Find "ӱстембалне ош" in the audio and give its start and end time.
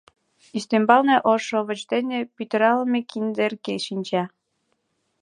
0.57-1.41